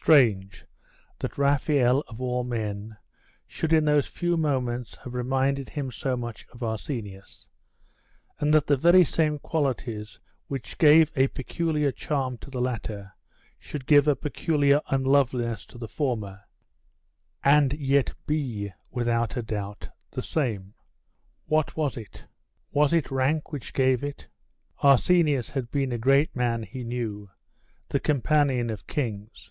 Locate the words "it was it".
21.96-23.12